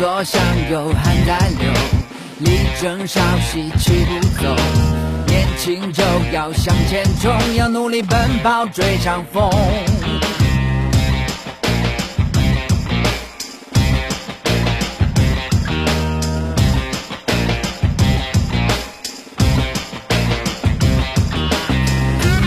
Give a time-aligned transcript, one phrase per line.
[0.00, 1.70] 左向右汗在流，
[2.38, 4.56] 力争朝夕气不走。
[5.26, 9.50] 年轻就要向前冲，要努力奔跑追上风。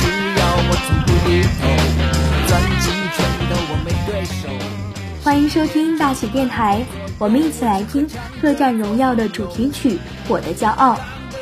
[0.00, 0.08] 只
[0.38, 1.68] 要我从不低头，
[2.48, 2.50] 攥
[2.80, 3.18] 紧拳
[3.50, 4.48] 头我没对手。
[5.24, 6.84] 欢迎收听大喜电台，
[7.18, 8.06] 我们一起来听
[8.42, 9.92] 《特战荣耀》的主题曲
[10.28, 10.96] 《我的骄傲》。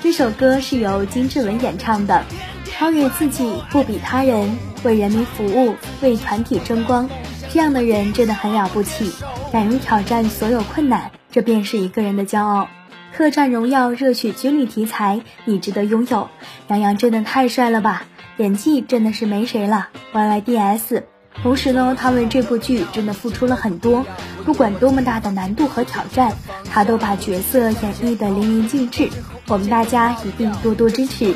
[0.00, 2.24] 这首歌是由金志文演唱的。
[2.64, 7.06] 超越自己，不比他人，为人民服务，为团体争光，
[7.50, 9.12] 这样的人真的很了不起，
[9.52, 12.68] 敢于挑战所有困难，这便是一个人的骄傲。
[13.14, 16.30] 《特战荣耀》热血军旅题材，你值得拥有。
[16.68, 18.04] 杨洋真的太帅了吧，
[18.38, 19.88] 演技真的是没谁了。
[20.14, 21.02] YYDS。
[21.42, 24.04] 同时呢，他为这部剧真的付出了很多，
[24.44, 26.32] 不管多么大的难度和挑战，
[26.72, 29.08] 他都把角色演绎的淋漓尽致。
[29.46, 31.34] 我们大家一定多多支持，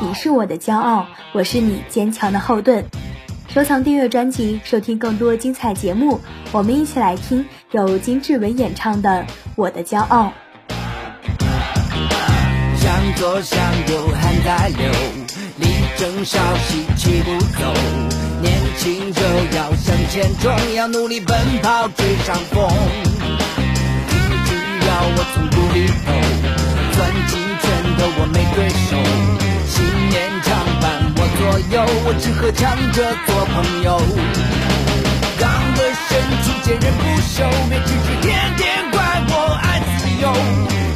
[0.00, 2.84] 你是我的骄傲，我是你坚强的后盾。
[3.48, 6.20] 收藏订阅专辑，收听更多精彩节目。
[6.50, 10.32] 我们一起来听由金志文演唱的《我的骄傲》。
[12.78, 13.58] 向左向
[13.90, 14.90] 右汗在流，
[15.58, 15.66] 力
[15.98, 18.21] 争朝夕气不走。
[18.84, 19.22] 年轻就
[19.56, 22.68] 要向前冲，要努力奔跑追上风。
[24.44, 24.50] 只
[24.86, 26.10] 要我从不低头，
[26.92, 27.64] 攥紧拳
[27.96, 28.98] 头我没对手。
[29.68, 30.82] 信念常伴
[31.14, 34.02] 我左右，我只和强者做朋友。
[35.38, 35.46] 刚
[35.76, 36.10] 的身
[36.42, 40.26] 躯坚韧不朽，别只是天天怪我爱自由。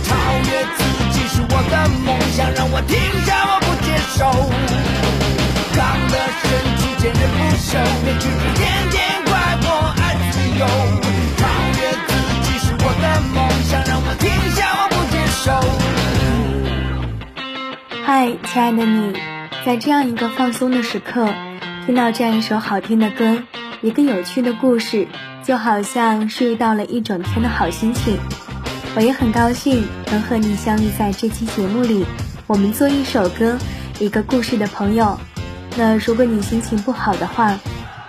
[0.02, 0.10] 超
[0.42, 0.78] 越自
[1.12, 3.86] 己是我的梦想，让我停下我不接
[4.18, 4.18] 受。
[5.72, 5.78] 刚
[6.08, 6.65] 的身
[7.06, 9.30] 坚韧不朽，别只是天天怪
[9.62, 10.66] 我爱自由。
[11.36, 11.40] 超
[11.78, 12.10] 越自
[12.42, 14.26] 己是我的梦想，让我停
[14.56, 15.46] 下我不接受。
[18.04, 18.10] 嗨，
[18.48, 19.14] 亲爱的你，
[19.64, 21.32] 在这样一个放松的时刻，
[21.86, 23.40] 听到这样一首好听的歌，
[23.82, 25.06] 一个有趣的故事，
[25.44, 28.18] 就好像是遇到了一整天的好心情。
[28.96, 32.04] 我也很高兴能和你相遇在这期节目里，
[32.48, 33.56] 我们做一首歌，
[34.00, 35.16] 一个故事的朋友。
[35.76, 37.58] 那如果你心情不好的话，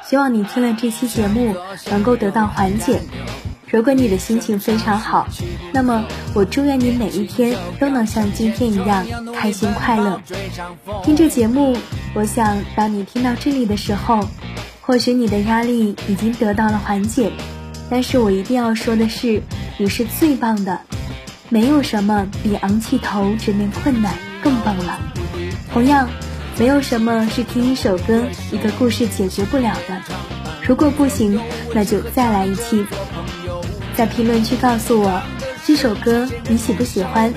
[0.07, 1.55] 希望你听了这期节目
[1.91, 3.01] 能够得到缓解。
[3.69, 5.27] 如果你的心情非常好，
[5.73, 10.21] 那么我祝愿你每一天都能像今天一样开心快乐。
[11.03, 11.75] 听这节目，
[12.13, 14.25] 我想当你听到这里的时候，
[14.79, 17.33] 或许你的压力已经得到了缓解。
[17.89, 19.41] 但是我一定要说的是，
[19.77, 20.79] 你是最棒的，
[21.49, 24.97] 没有什么比昂起头直面困难更棒了。
[25.73, 26.07] 同样，
[26.59, 30.01] 没有什么是听一首歌、一个故事解决不了的。
[30.65, 31.39] 如果不行，
[31.73, 32.85] 那就再来一期。
[33.95, 35.21] 在评论区告诉我
[35.65, 37.31] 这首歌你喜不喜欢，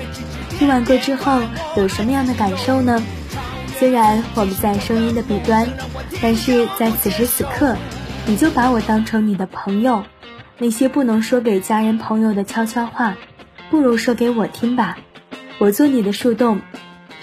[0.57, 1.39] 听完歌之后
[1.77, 3.01] 有什么样的感受呢？
[3.77, 5.67] 虽然我们在声音的彼端，
[6.21, 7.75] 但是在此时此刻，
[8.25, 10.03] 你就把我当成你的朋友。
[10.57, 13.15] 那些不能说给家人朋友的悄悄话，
[13.69, 14.97] 不如说给我听吧。
[15.57, 16.61] 我做你的树洞，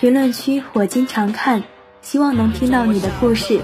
[0.00, 1.62] 评论区我经常看，
[2.03, 3.60] 希望能听到你的故事。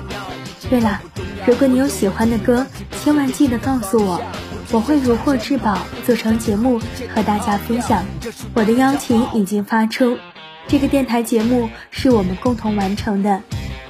[0.70, 1.00] 对了，
[1.46, 2.66] 如果你有喜欢的歌，
[3.02, 4.20] 千万记得告诉我。
[4.70, 6.80] 我会如获至宝，做成节目
[7.14, 8.04] 和大家分享。
[8.54, 10.16] 我的邀请已经发出，
[10.66, 13.42] 这个电台节目是我们共同完成的，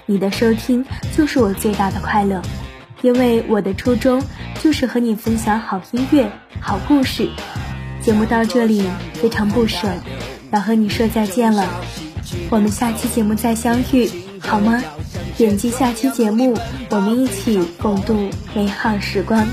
[0.05, 0.84] 你的收听
[1.16, 2.43] 就是我最大的快乐，
[3.03, 4.21] 因为我的初衷
[4.61, 6.31] 就是和你分享好音乐、
[6.61, 7.31] 好故事。
[8.03, 9.88] 节目到这里非常不舍，
[10.50, 11.66] 要和你说再见了，
[12.50, 14.11] 我们下期节目再相遇，
[14.47, 14.82] 好吗？
[15.37, 16.56] 点击下期节目，
[16.91, 19.44] 我们一起共度美好时光。